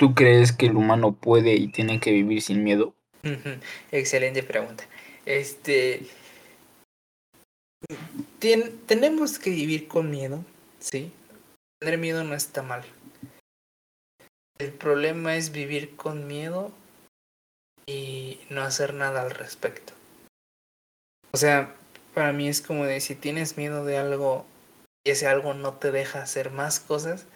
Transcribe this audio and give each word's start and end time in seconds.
¿tú 0.00 0.14
crees 0.14 0.52
que 0.52 0.64
el 0.64 0.76
humano 0.76 1.12
puede 1.12 1.56
y 1.56 1.68
tiene 1.68 2.00
que 2.00 2.10
vivir 2.10 2.40
sin 2.40 2.64
miedo? 2.64 2.94
Excelente 3.92 4.42
pregunta. 4.42 4.84
Este. 5.26 6.06
tenemos 8.86 9.38
que 9.38 9.50
vivir 9.50 9.88
con 9.88 10.10
miedo, 10.10 10.42
¿sí? 10.78 11.12
Tener 11.80 11.98
miedo 11.98 12.24
no 12.24 12.34
está 12.34 12.62
mal. 12.62 12.82
El 14.58 14.72
problema 14.72 15.36
es 15.36 15.52
vivir 15.52 15.94
con 15.96 16.26
miedo 16.26 16.72
y 17.86 18.40
no 18.48 18.62
hacer 18.62 18.94
nada 18.94 19.20
al 19.20 19.32
respecto. 19.32 19.92
O 21.32 21.36
sea, 21.36 21.74
para 22.14 22.32
mí 22.32 22.48
es 22.48 22.62
como 22.62 22.86
de 22.86 23.00
si 23.00 23.14
tienes 23.14 23.58
miedo 23.58 23.84
de 23.84 23.98
algo 23.98 24.46
y 25.04 25.10
ese 25.10 25.26
algo 25.26 25.52
no 25.52 25.74
te 25.74 25.92
deja 25.92 26.22
hacer 26.22 26.50
más 26.50 26.80
cosas, 26.80 27.26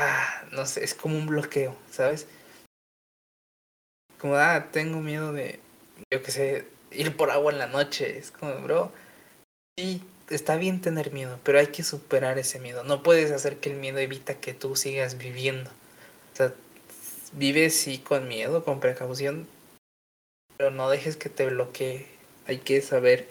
ah, 0.00 0.44
no 0.52 0.66
sé, 0.66 0.84
es 0.84 0.94
como 0.94 1.16
un 1.16 1.26
bloqueo, 1.26 1.76
¿sabes? 1.90 2.26
Como, 4.18 4.34
ah, 4.36 4.68
tengo 4.72 5.00
miedo 5.00 5.32
de, 5.32 5.60
yo 6.12 6.22
qué 6.22 6.30
sé, 6.30 6.66
ir 6.90 7.16
por 7.16 7.30
agua 7.30 7.52
en 7.52 7.58
la 7.58 7.66
noche. 7.66 8.18
Es 8.18 8.30
como, 8.30 8.54
bro, 8.62 8.92
sí, 9.78 10.02
está 10.28 10.56
bien 10.56 10.80
tener 10.80 11.12
miedo, 11.12 11.38
pero 11.44 11.58
hay 11.58 11.68
que 11.68 11.82
superar 11.82 12.38
ese 12.38 12.58
miedo. 12.60 12.84
No 12.84 13.02
puedes 13.02 13.30
hacer 13.32 13.58
que 13.58 13.70
el 13.70 13.76
miedo 13.76 13.98
evita 13.98 14.34
que 14.34 14.54
tú 14.54 14.76
sigas 14.76 15.18
viviendo. 15.18 15.70
O 16.32 16.36
sea, 16.36 16.54
vives 17.32 17.76
sí 17.76 17.98
con 17.98 18.28
miedo, 18.28 18.64
con 18.64 18.80
precaución, 18.80 19.46
pero 20.56 20.70
no 20.70 20.90
dejes 20.90 21.16
que 21.16 21.28
te 21.28 21.46
bloquee. 21.46 22.06
Hay 22.46 22.58
que 22.58 22.82
saber 22.82 23.28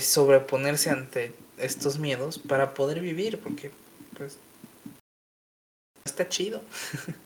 sobreponerse 0.00 0.90
ante 0.90 1.32
estos 1.56 1.98
miedos 1.98 2.38
para 2.38 2.74
poder 2.74 3.00
vivir, 3.00 3.38
porque 3.38 3.70
pues 4.16 4.38
está 6.20 6.28
chido. 6.28 6.62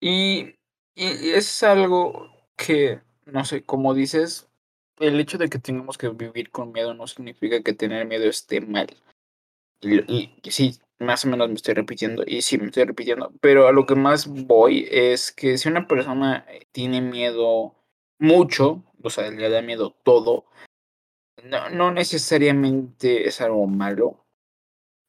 y, 0.00 0.54
es 0.94 1.62
algo 1.62 2.30
que, 2.56 3.00
no 3.24 3.44
sé, 3.44 3.62
como 3.62 3.94
dices, 3.94 4.48
el 4.98 5.18
hecho 5.18 5.38
de 5.38 5.48
que 5.48 5.58
tengamos 5.58 5.96
que 5.96 6.08
vivir 6.10 6.50
con 6.50 6.72
miedo 6.72 6.92
no 6.94 7.06
significa 7.06 7.62
que 7.62 7.72
tener 7.72 8.06
miedo 8.06 8.28
esté 8.28 8.60
mal. 8.60 8.88
Y, 9.82 10.30
sí, 10.50 10.78
más 10.98 11.24
o 11.24 11.28
menos 11.28 11.48
me 11.48 11.54
estoy 11.54 11.72
repitiendo, 11.72 12.22
y 12.26 12.42
sí, 12.42 12.58
me 12.58 12.66
estoy 12.66 12.84
repitiendo, 12.84 13.32
pero 13.40 13.66
a 13.66 13.72
lo 13.72 13.86
que 13.86 13.94
más 13.94 14.26
voy 14.26 14.86
es 14.90 15.32
que 15.32 15.56
si 15.56 15.70
una 15.70 15.86
persona 15.86 16.44
tiene 16.72 17.00
miedo 17.00 17.74
mucho, 18.18 18.84
o 19.02 19.08
sea, 19.08 19.30
le 19.30 19.48
da 19.48 19.62
miedo 19.62 19.96
todo, 20.04 20.44
no, 21.44 21.70
no 21.70 21.92
necesariamente 21.92 23.26
es 23.26 23.40
algo 23.40 23.66
malo, 23.66 24.24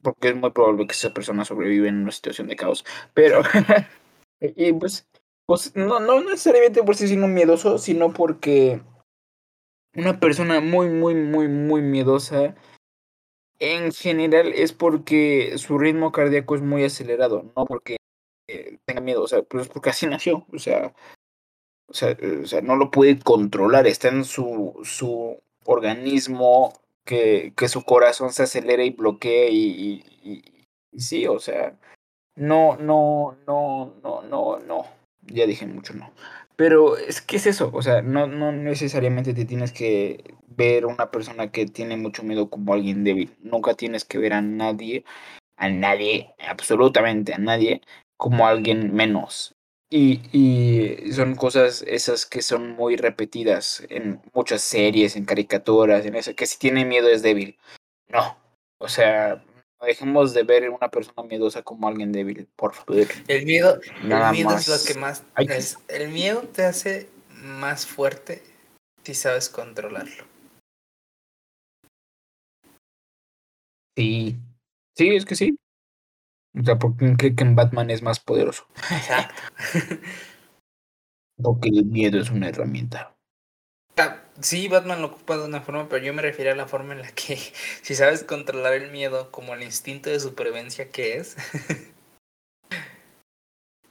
porque 0.01 0.29
es 0.29 0.35
muy 0.35 0.51
probable 0.51 0.87
que 0.87 0.93
esa 0.93 1.13
persona 1.13 1.45
sobreviva 1.45 1.87
en 1.87 2.01
una 2.01 2.11
situación 2.11 2.47
de 2.47 2.55
caos, 2.55 2.85
pero, 3.13 3.41
y 4.39 4.73
pues, 4.73 5.07
pues 5.45 5.75
no, 5.75 5.99
no 5.99 6.21
necesariamente 6.21 6.83
por 6.83 6.95
ser 6.95 7.07
sino 7.07 7.27
miedoso, 7.27 7.77
sino 7.77 8.13
porque 8.13 8.81
una 9.95 10.19
persona 10.19 10.61
muy, 10.61 10.89
muy, 10.89 11.15
muy, 11.15 11.47
muy 11.47 11.81
miedosa 11.81 12.55
en 13.59 13.91
general 13.91 14.53
es 14.53 14.73
porque 14.73 15.57
su 15.57 15.77
ritmo 15.77 16.11
cardíaco 16.11 16.55
es 16.55 16.61
muy 16.61 16.83
acelerado, 16.83 17.51
no 17.55 17.65
porque 17.65 17.97
eh, 18.47 18.79
tenga 18.85 19.01
miedo, 19.01 19.21
o 19.23 19.27
sea, 19.27 19.43
pues 19.43 19.67
porque 19.67 19.91
así 19.91 20.07
nació, 20.07 20.47
o 20.51 20.57
sea, 20.57 20.93
o 21.87 21.93
sea, 21.93 22.17
o 22.41 22.45
sea, 22.47 22.61
no 22.61 22.75
lo 22.75 22.89
puede 22.89 23.19
controlar, 23.19 23.85
está 23.85 24.07
en 24.07 24.25
su, 24.25 24.79
su 24.83 25.37
organismo 25.65 26.73
que, 27.05 27.53
que 27.55 27.67
su 27.67 27.83
corazón 27.83 28.31
se 28.31 28.43
acelera 28.43 28.83
y 28.83 28.91
bloquea 28.91 29.49
y, 29.49 30.03
y, 30.23 30.99
sí, 30.99 31.27
o 31.27 31.39
sea, 31.39 31.77
no, 32.35 32.77
no, 32.77 33.37
no, 33.47 33.93
no, 34.03 34.21
no, 34.23 34.59
no, 34.59 34.85
ya 35.23 35.45
dije 35.45 35.65
mucho 35.65 35.93
no. 35.93 36.11
Pero 36.55 36.97
es 36.97 37.21
que 37.21 37.37
es 37.37 37.47
eso, 37.47 37.71
o 37.73 37.81
sea, 37.81 38.01
no, 38.01 38.27
no 38.27 38.51
necesariamente 38.51 39.33
te 39.33 39.45
tienes 39.45 39.71
que 39.71 40.35
ver 40.47 40.83
a 40.83 40.87
una 40.87 41.09
persona 41.09 41.51
que 41.51 41.65
tiene 41.65 41.97
mucho 41.97 42.23
miedo 42.23 42.49
como 42.49 42.73
alguien 42.73 43.03
débil. 43.03 43.35
Nunca 43.41 43.73
tienes 43.73 44.05
que 44.05 44.19
ver 44.19 44.33
a 44.33 44.41
nadie, 44.41 45.03
a 45.57 45.69
nadie, 45.69 46.35
absolutamente 46.47 47.33
a 47.33 47.39
nadie, 47.39 47.81
como 48.17 48.47
alguien 48.47 48.93
menos. 48.93 49.55
Y, 49.93 50.21
y 50.31 51.11
son 51.11 51.35
cosas 51.35 51.83
esas 51.85 52.25
que 52.25 52.41
son 52.41 52.71
muy 52.71 52.95
repetidas 52.95 53.83
en 53.89 54.21
muchas 54.33 54.61
series, 54.61 55.17
en 55.17 55.25
caricaturas, 55.25 56.05
en 56.05 56.15
eso, 56.15 56.33
que 56.33 56.45
si 56.47 56.57
tiene 56.57 56.85
miedo 56.85 57.09
es 57.09 57.21
débil. 57.21 57.57
No, 58.07 58.37
o 58.77 58.87
sea, 58.87 59.43
dejemos 59.81 60.33
de 60.33 60.43
ver 60.43 60.69
una 60.69 60.89
persona 60.89 61.27
miedosa 61.27 61.61
como 61.61 61.89
alguien 61.89 62.13
débil, 62.13 62.47
por 62.55 62.73
favor. 62.73 63.05
El 63.27 63.45
miedo, 63.45 63.81
el 64.01 64.31
miedo 64.31 64.55
es 64.55 64.67
lo 64.69 64.81
que 64.81 64.97
más... 64.97 65.23
el 65.89 66.09
miedo 66.09 66.41
te 66.43 66.63
hace 66.63 67.09
más 67.29 67.85
fuerte 67.85 68.43
si 69.03 69.13
sabes 69.13 69.49
controlarlo. 69.49 70.23
Sí, 73.97 74.37
sí, 74.95 75.15
es 75.15 75.25
que 75.25 75.35
sí. 75.35 75.57
O 76.59 76.63
sea, 76.63 76.77
porque 76.77 77.15
cree 77.17 77.35
que 77.35 77.43
en 77.43 77.55
Batman 77.55 77.89
es 77.89 78.01
más 78.01 78.19
poderoso. 78.19 78.65
Exacto. 78.91 79.41
porque 81.41 81.69
el 81.69 81.85
miedo 81.85 82.19
es 82.19 82.29
una 82.29 82.49
herramienta. 82.49 83.15
Sí, 84.41 84.67
Batman 84.67 85.01
lo 85.01 85.07
ocupa 85.07 85.37
de 85.37 85.45
una 85.45 85.61
forma, 85.61 85.87
pero 85.87 86.03
yo 86.03 86.13
me 86.13 86.21
refiero 86.21 86.51
a 86.51 86.55
la 86.55 86.67
forma 86.67 86.93
en 86.93 87.01
la 87.01 87.11
que, 87.11 87.37
si 87.81 87.95
sabes 87.95 88.23
controlar 88.23 88.73
el 88.73 88.91
miedo 88.91 89.31
como 89.31 89.53
el 89.53 89.63
instinto 89.63 90.09
de 90.09 90.19
supervivencia 90.19 90.89
que 90.89 91.17
es. 91.17 91.35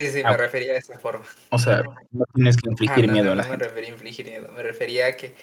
sí, 0.00 0.08
sí, 0.08 0.22
me 0.22 0.30
ah. 0.30 0.36
refería 0.36 0.72
a 0.72 0.78
esa 0.78 0.98
forma. 0.98 1.24
O 1.50 1.58
sea, 1.58 1.84
no 2.10 2.24
tienes 2.34 2.56
que 2.56 2.68
infligir 2.68 3.10
miedo 3.10 3.32
a 3.32 3.36
la 3.36 3.44
no 3.44 3.50
me 3.50 3.56
refería 3.56 3.90
a 3.90 3.92
infligir 3.92 4.26
miedo, 4.26 4.50
me 4.52 4.62
refería 4.62 5.06
a 5.06 5.12
que, 5.12 5.34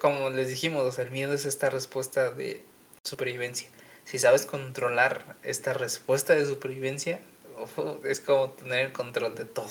como 0.00 0.30
les 0.30 0.48
dijimos, 0.48 0.82
o 0.82 0.92
sea, 0.92 1.04
el 1.04 1.10
miedo 1.10 1.34
es 1.34 1.44
esta 1.44 1.68
respuesta 1.68 2.30
de 2.30 2.64
supervivencia. 3.04 3.68
Si 4.06 4.18
sabes 4.18 4.46
controlar 4.46 5.36
esta 5.42 5.74
respuesta 5.74 6.34
de 6.34 6.46
supervivencia, 6.46 7.20
es 8.04 8.20
como 8.20 8.52
tener 8.52 8.86
el 8.86 8.92
control 8.92 9.34
de 9.34 9.44
todo. 9.44 9.68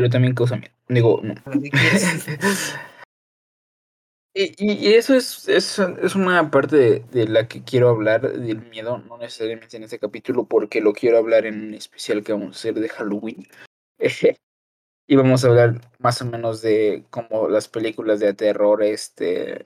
pero 0.00 0.08
también 0.08 0.34
causa 0.34 0.56
miedo. 0.56 0.72
Digo, 0.88 1.20
no. 1.22 1.34
y, 4.34 4.54
y, 4.56 4.94
eso 4.94 5.14
es, 5.14 5.46
es, 5.46 5.78
es 5.78 6.14
una 6.14 6.50
parte 6.50 7.00
de, 7.00 7.28
la 7.28 7.46
que 7.46 7.62
quiero 7.62 7.90
hablar 7.90 8.32
del 8.32 8.66
miedo, 8.70 8.96
no 8.96 9.18
necesariamente 9.18 9.76
en 9.76 9.82
este 9.82 9.98
capítulo, 9.98 10.46
porque 10.46 10.80
lo 10.80 10.94
quiero 10.94 11.18
hablar 11.18 11.44
en 11.44 11.60
un 11.60 11.74
especial 11.74 12.24
que 12.24 12.32
vamos 12.32 12.48
a 12.48 12.58
hacer 12.58 12.76
de 12.76 12.88
Halloween. 12.88 13.46
y 15.06 15.16
vamos 15.16 15.44
a 15.44 15.48
hablar 15.48 15.82
más 15.98 16.22
o 16.22 16.24
menos 16.24 16.62
de 16.62 17.04
cómo 17.10 17.48
las 17.48 17.68
películas 17.68 18.20
de 18.20 18.32
terror 18.32 18.82
este, 18.82 19.64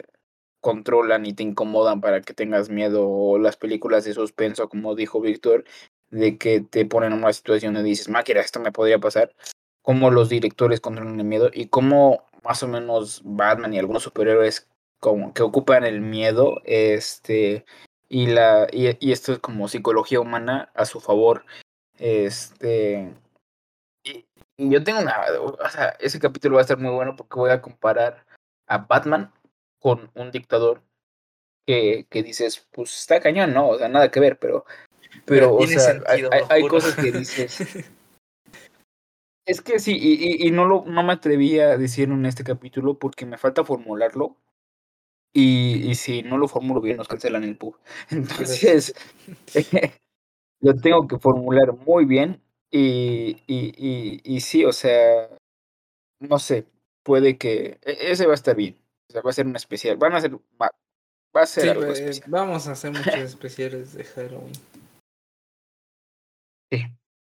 controlan 0.64 1.26
y 1.26 1.34
te 1.34 1.42
incomodan 1.42 2.00
para 2.00 2.22
que 2.22 2.32
tengas 2.32 2.70
miedo, 2.70 3.06
o 3.06 3.38
las 3.38 3.58
películas 3.58 4.04
de 4.04 4.14
suspenso, 4.14 4.70
como 4.70 4.94
dijo 4.94 5.20
Víctor, 5.20 5.64
de 6.10 6.38
que 6.38 6.62
te 6.62 6.86
ponen 6.86 7.12
en 7.12 7.19
una 7.19 7.34
situación 7.34 7.76
y 7.76 7.82
dices, 7.82 8.08
máquina, 8.08 8.41
esto 8.41 8.60
me 8.60 8.72
podría 8.72 8.98
pasar 8.98 9.34
cómo 9.82 10.10
los 10.10 10.30
directores 10.30 10.80
controlan 10.80 11.20
el 11.20 11.26
miedo 11.26 11.50
y 11.52 11.66
cómo 11.66 12.25
más 12.42 12.62
o 12.62 12.69
menos 12.69 13.20
Batman 13.25 13.75
y 13.75 13.78
algunos 13.78 14.04
superhéroes 14.04 14.66
como 15.00 15.34
que 15.34 15.42
ocupan 15.42 15.84
el 15.84 16.00
miedo 16.00 16.62
este 16.64 17.66
y 18.08 18.28
la 18.28 18.66
y, 18.72 19.12
esto 19.12 19.34
es 19.34 19.41
como 19.41 19.69
psicología 19.69 20.20
humana 20.20 20.70
a 20.75 20.86
su 20.86 21.00
favor 21.00 21.44
este 21.99 23.12
y, 24.02 24.25
yo 24.56 24.82
tengo 24.82 25.00
una 25.00 25.17
o 25.40 25.69
sea 25.69 25.88
ese 26.00 26.19
capítulo 26.19 26.56
va 26.56 26.62
a 26.62 26.64
ser 26.64 26.78
muy 26.78 26.93
bueno 26.93 27.17
porque 27.17 27.38
voy 27.38 27.50
a 27.50 27.60
comparar 27.60 28.25
a 28.67 28.78
Batman 28.78 29.31
con 29.84 30.10
un 30.14 30.31
dictador 30.31 30.82
que, 31.66 32.06
que 32.08 32.22
dices 32.22 32.66
pues 32.72 32.98
está 32.98 33.20
cañón 33.20 33.52
no 33.52 33.69
o 33.69 33.78
sea 33.78 33.88
nada 33.88 34.10
que 34.10 34.20
ver 34.20 34.38
pero 34.38 34.64
pero, 35.26 35.54
o 35.54 35.66
sea 35.66 36.02
hay, 36.06 36.25
hay 36.48 36.66
cosas 36.66 36.94
que 36.96 37.12
dices 37.12 37.58
Es 39.46 39.60
que 39.60 39.78
sí, 39.78 39.96
y, 40.00 40.46
y, 40.46 40.50
no, 40.50 40.64
lo, 40.64 40.84
no 40.86 41.02
me 41.02 41.12
atreví 41.12 41.58
a 41.58 41.76
decirlo 41.76 42.14
en 42.14 42.25
este 42.25 42.44
capítulo 42.44 42.98
porque 42.98 43.26
me 43.26 43.36
falta 43.36 43.64
formularlo. 43.64 44.38
Y, 45.34 45.90
y 45.90 45.94
si 45.96 46.22
no 46.22 46.38
lo 46.38 46.48
formulo 46.48 46.81
bien, 46.81 46.96
nos 46.96 47.08
cancelan 47.08 47.44
el 47.44 47.58
pub. 47.58 47.76
Entonces, 48.10 48.94
lo 50.60 50.75
tengo 50.76 51.06
que 51.06 51.19
formular 51.19 51.75
muy 51.75 52.06
bien. 52.06 52.40
Y, 52.70 53.36
y, 53.46 54.20
y, 54.25 54.40
sí, 54.40 54.64
o 54.64 54.72
sea, 54.72 55.28
no 56.20 56.38
sé, 56.38 56.66
puede 57.02 57.36
que. 57.36 57.78
E, 57.82 58.12
ese 58.12 58.26
va 58.26 58.32
a 58.32 58.36
estar 58.36 58.56
bien. 58.56 58.76
O 59.09 59.12
sea, 59.12 59.23
va 59.23 59.31
a 59.31 59.33
ser 59.33 59.47
un 59.47 59.56
especial. 59.56 59.97
Van 59.97 60.15
a 60.15 60.21
ser. 60.21 60.35
Va, 60.35 60.71
a 61.35 61.47
ser 61.47 61.71
algo 61.71 61.87
pues. 61.87 62.23
Vamos 62.29 62.69
a 62.69 62.73
hacer 62.73 62.93
muchos 62.93 63.15
especiales 63.15 63.95
de 63.95 64.05
Halloween. 64.05 64.53
Sí, 66.73 66.87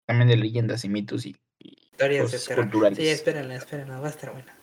también 0.08 0.30
de 0.30 0.38
leyendas 0.38 0.86
y 0.86 0.90
mitos 0.90 1.26
y 1.26 1.36
Historias 1.96 2.50
culturales. 2.50 2.98
Sí, 2.98 3.08
espérenla, 3.08 3.56
espérenla, 3.56 4.00
va 4.00 4.08
a 4.08 4.10
estar 4.10 4.34
buena. 4.34 4.54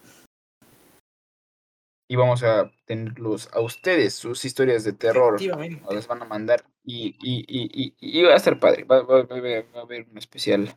y 2.06 2.16
vamos 2.16 2.42
a 2.42 2.70
tenerlos 2.84 3.48
a 3.54 3.60
ustedes, 3.60 4.12
sus 4.12 4.44
historias 4.44 4.84
de 4.84 4.92
terror. 4.92 5.40
Nos 5.40 5.94
las 5.94 6.06
van 6.06 6.20
a 6.20 6.26
mandar 6.26 6.62
y, 6.84 7.16
y, 7.22 7.46
y, 7.48 7.94
y, 7.98 8.22
va 8.22 8.34
a 8.34 8.36
estar 8.36 8.60
padre. 8.60 8.84
Va, 8.84 9.00
va, 9.00 9.22
va, 9.22 9.34
a 9.34 9.80
haber 9.80 10.06
un 10.10 10.18
especial 10.18 10.76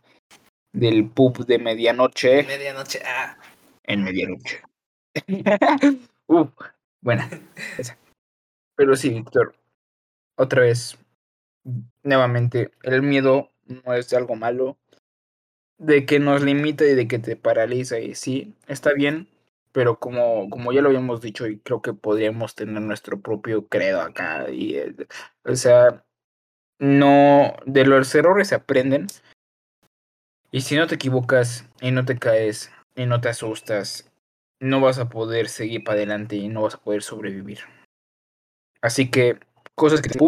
del 0.71 1.09
pub 1.09 1.45
de 1.45 1.59
medianoche. 1.59 2.43
Medianoche, 2.43 3.01
ah. 3.05 3.37
En 3.83 4.03
medianoche. 4.05 4.61
Uf, 6.27 6.49
buena. 7.01 7.29
Esa. 7.77 7.97
Pero 8.75 8.95
sí, 8.95 9.09
Víctor, 9.09 9.55
otra 10.37 10.61
vez, 10.61 10.97
nuevamente, 12.03 12.71
el 12.83 13.01
miedo 13.01 13.51
no 13.65 13.93
es 13.93 14.13
algo 14.13 14.35
malo, 14.35 14.77
de 15.77 16.05
que 16.05 16.19
nos 16.19 16.41
limita 16.41 16.85
y 16.85 16.95
de 16.95 17.07
que 17.07 17.19
te 17.19 17.35
paraliza 17.35 17.99
y 17.99 18.15
sí, 18.15 18.55
está 18.67 18.93
bien, 18.93 19.27
pero 19.71 19.99
como, 19.99 20.49
como 20.49 20.71
ya 20.71 20.81
lo 20.81 20.89
habíamos 20.89 21.21
dicho 21.21 21.47
y 21.47 21.59
creo 21.59 21.81
que 21.81 21.93
podríamos 21.93 22.55
tener 22.55 22.81
nuestro 22.81 23.19
propio 23.19 23.67
credo 23.67 24.01
acá 24.01 24.49
y, 24.49 24.77
o 25.43 25.55
sea, 25.55 26.05
no, 26.79 27.55
de 27.65 27.85
los 27.85 28.13
errores 28.15 28.49
se 28.49 28.55
aprenden 28.55 29.07
y 30.51 30.61
si 30.61 30.75
no 30.75 30.87
te 30.87 30.95
equivocas 30.95 31.67
y 31.81 31.91
no 31.91 32.05
te 32.05 32.17
caes 32.17 32.71
y 32.95 33.05
no 33.05 33.19
te 33.21 33.29
asustas, 33.29 34.09
no 34.65 34.81
vas 34.81 34.97
a 34.97 35.09
poder 35.09 35.47
seguir 35.47 35.83
para 35.83 35.97
adelante 35.97 36.35
y 36.35 36.49
no 36.49 36.63
vas 36.63 36.75
a 36.75 36.79
poder 36.79 37.03
sobrevivir. 37.03 37.59
Así 38.81 39.09
que, 39.09 39.39
cosas 39.75 40.01
que 40.01 40.09
te 40.09 40.19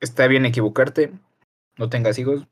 está 0.00 0.26
bien 0.26 0.44
equivocarte, 0.44 1.12
no 1.76 1.88
tengas 1.88 2.18
hijos 2.18 2.46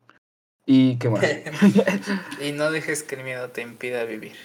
y 0.64 0.98
qué 0.98 1.10
más. 1.10 1.24
y 2.40 2.52
no 2.52 2.70
dejes 2.70 3.02
que 3.02 3.16
el 3.16 3.24
miedo 3.24 3.50
te 3.50 3.62
impida 3.62 4.04
vivir 4.04 4.36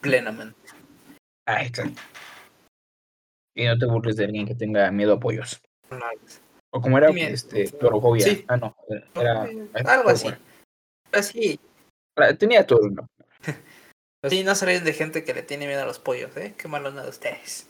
plenamente. 0.00 0.58
Ah, 1.46 1.64
exacto. 1.64 2.00
Y 3.54 3.64
no 3.64 3.78
te 3.78 3.86
burles 3.86 4.16
de 4.16 4.26
alguien 4.26 4.46
que 4.46 4.54
tenga 4.54 4.90
miedo 4.90 5.14
a 5.14 5.20
pollos. 5.20 5.60
O 6.70 6.82
como 6.82 6.98
era, 6.98 7.08
este, 7.08 7.70
clorofobia. 7.72 8.24
Sí. 8.24 8.44
Ah, 8.46 8.58
no, 8.58 8.76
era... 9.14 9.48
Algo 9.86 10.10
así. 10.10 10.28
Así. 11.12 11.58
Tenía 12.38 12.66
todo, 12.66 12.90
¿no? 12.90 13.08
Sí, 14.24 14.42
no 14.42 14.54
sabéis 14.54 14.82
de 14.82 14.92
gente 14.92 15.24
que 15.24 15.32
le 15.32 15.42
tiene 15.42 15.66
miedo 15.66 15.82
a 15.82 15.86
los 15.86 16.00
pollos, 16.00 16.36
¿eh? 16.36 16.54
Qué 16.58 16.66
malos 16.66 16.94
de 16.94 17.08
ustedes. 17.08 17.68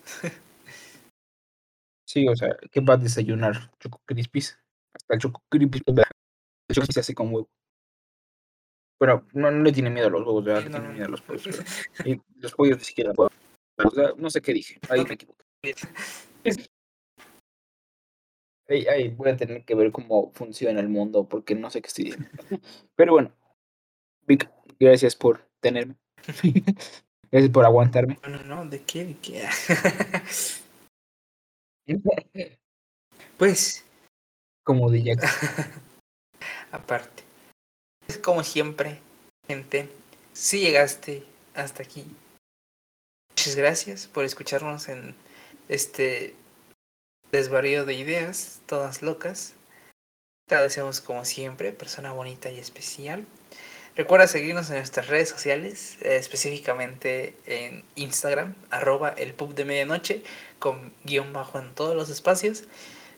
sí, 2.07 2.27
o 2.27 2.35
sea, 2.35 2.57
¿qué 2.71 2.81
va 2.81 2.95
a 2.95 2.97
desayunar? 2.97 3.71
Choco 3.79 4.01
Crispis. 4.07 4.59
Hasta 4.95 5.15
el 5.15 5.21
Choco 5.21 5.43
Crispis, 5.51 5.83
el 5.87 6.75
Choco 6.75 6.93
se 6.93 7.01
hace 7.01 7.15
con 7.15 7.33
huevo. 7.33 7.51
Bueno, 8.99 9.27
no, 9.33 9.51
no 9.51 9.63
le 9.63 9.73
tiene 9.73 9.91
miedo 9.91 10.09
a 10.09 10.11
los 10.11 10.23
huevos, 10.23 10.45
¿verdad? 10.45 10.65
Le 10.65 10.71
tiene 10.71 10.89
miedo 10.89 11.07
a 11.07 11.11
los 11.11 11.23
pollos. 11.23 11.45
Y 12.07 12.21
los 12.37 12.53
pollos 12.55 12.79
ni 12.79 12.85
siquiera 12.85 13.13
O 13.17 13.91
sea, 13.91 14.13
no 14.17 14.31
sé 14.31 14.41
qué 14.41 14.55
dije. 14.55 14.81
Ahí 14.89 15.05
me 15.05 15.15
equivoqué. 15.15 15.45
Ahí, 18.69 19.09
voy 19.09 19.31
a 19.31 19.37
tener 19.37 19.65
que 19.65 19.75
ver 19.75 19.91
cómo 19.93 20.31
funciona 20.33 20.79
el 20.81 20.89
mundo 20.89 21.27
porque 21.27 21.55
no 21.55 21.71
sé 21.71 21.81
qué 21.81 21.87
estoy 21.87 22.05
diciendo. 22.07 22.29
Pero 22.97 23.13
bueno, 23.13 23.33
Vic, 24.27 24.51
gracias 24.79 25.17
por 25.17 25.49
tenerme. 25.61 25.97
Gracias 27.31 27.53
por 27.53 27.65
aguantarme. 27.65 28.19
No, 28.29 28.43
no, 28.45 28.67
¿de 28.67 28.83
qué? 28.83 29.05
¿De 29.05 29.17
qué? 29.19 29.49
pues. 33.39 33.85
Como 34.65 34.91
de 34.91 35.03
Jack. 35.03 35.23
Aparte. 36.73 37.23
Es 38.07 38.19
como 38.19 38.43
siempre, 38.43 39.01
gente. 39.47 39.89
Si 40.33 40.61
llegaste 40.61 41.25
hasta 41.55 41.83
aquí. 41.83 42.07
Muchas 43.31 43.57
gracias 43.57 44.07
por 44.07 44.25
escucharnos 44.25 44.89
en 44.89 45.15
este 45.69 46.35
desvarío 47.31 47.85
de 47.85 47.95
ideas, 47.95 48.61
todas 48.67 49.03
locas. 49.03 49.55
Te 50.47 50.55
agradecemos 50.55 51.01
como 51.01 51.25
siempre, 51.25 51.73
persona 51.73 52.13
bonita 52.13 52.51
y 52.51 52.59
especial. 52.59 53.27
Recuerda 53.99 54.29
seguirnos 54.29 54.71
en 54.71 54.77
nuestras 54.77 55.09
redes 55.09 55.29
sociales, 55.29 55.99
eh, 56.03 56.19
específicamente 56.19 57.35
en 57.47 57.83
Instagram, 57.97 58.55
arroba 58.71 59.09
el 59.09 59.35
pub 59.35 59.57
de 59.57 59.65
medianoche, 59.65 60.23
con 60.61 60.95
guion 61.03 61.33
bajo 61.33 61.59
en 61.59 61.75
todos 61.75 61.97
los 61.97 62.09
espacios, 62.09 62.63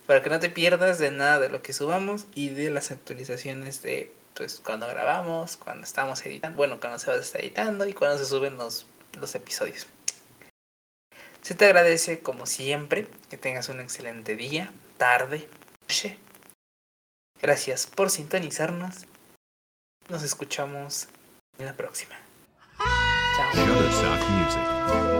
para 0.07 0.23
que 0.23 0.31
no 0.31 0.41
te 0.41 0.49
pierdas 0.49 0.99
de 0.99 1.11
nada 1.11 1.39
de 1.39 1.51
lo 1.51 1.61
que 1.61 1.75
subamos 1.75 2.25
y 2.35 2.49
de 2.49 2.71
las 2.71 2.91
actualizaciones 2.93 3.83
de 3.83 4.11
pues 4.33 4.63
cuando 4.65 4.89
grabamos, 4.89 5.59
cuando 5.59 5.85
estamos 5.85 6.25
editando, 6.25 6.57
bueno, 6.57 6.81
cuando 6.81 6.99
se 6.99 7.15
estar 7.15 7.43
editando 7.43 7.87
y 7.87 7.93
cuando 7.93 8.17
se 8.17 8.25
suben 8.25 8.57
los, 8.57 8.87
los 9.21 9.35
episodios. 9.35 9.87
Se 11.43 11.55
te 11.55 11.67
agradece 11.67 12.21
como 12.21 12.47
siempre 12.47 13.07
que 13.29 13.37
tengas 13.37 13.69
un 13.69 13.81
excelente 13.81 14.35
día, 14.35 14.73
tarde, 14.97 15.47
noche. 15.83 16.17
Gracias 17.43 17.87
por 17.87 18.09
sintonizarnos 18.09 19.05
nos 20.11 20.23
escuchamos 20.23 21.09
en 21.59 21.67
la 21.67 21.75
próxima. 21.75 22.17
Chao. 23.37 25.20